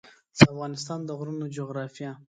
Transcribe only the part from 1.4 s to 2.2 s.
جغرافیه